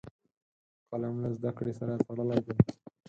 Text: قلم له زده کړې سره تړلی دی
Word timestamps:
قلم 0.91 1.13
له 1.23 1.29
زده 1.37 1.51
کړې 1.57 1.73
سره 1.79 1.93
تړلی 2.05 2.39
دی 2.45 2.53